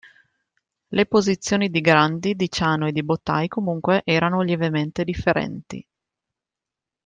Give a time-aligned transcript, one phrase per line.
[0.87, 5.87] Le posizioni di Grandi, di Ciano e di Bottai, comunque, erano lievemente differenti.